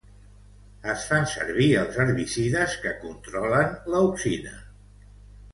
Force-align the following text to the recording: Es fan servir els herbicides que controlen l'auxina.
Es 0.93 1.03
fan 1.09 1.27
servir 1.33 1.67
els 1.83 1.99
herbicides 2.05 2.75
que 2.87 2.97
controlen 3.05 3.79
l'auxina. 3.93 4.57